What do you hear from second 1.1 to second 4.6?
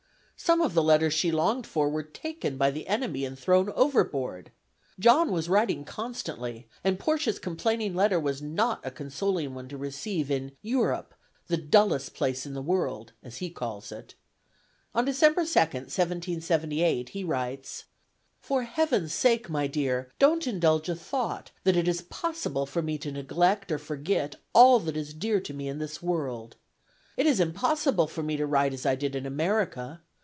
she longed for were taken by the enemy and thrown overboard.